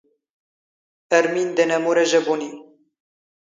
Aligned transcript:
ⴰⵔⵎⵉⵏ 1.17 1.49
ⴷ 1.55 1.57
ⴰⵏⴰⵎⵓⵔ 1.63 1.97
ⴰⵊⴰⴱⵓⵏⵉ.. 2.03 2.41